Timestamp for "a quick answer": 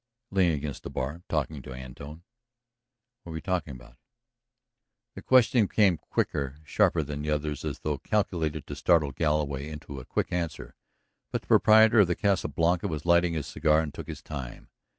9.99-10.73